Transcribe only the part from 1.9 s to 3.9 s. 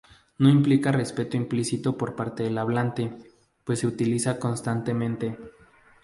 por parte del hablante, pues se